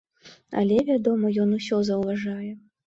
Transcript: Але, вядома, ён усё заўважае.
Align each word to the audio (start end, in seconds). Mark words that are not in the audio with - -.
Але, 0.61 0.79
вядома, 0.89 1.31
ён 1.45 1.55
усё 1.61 1.85
заўважае. 1.93 2.51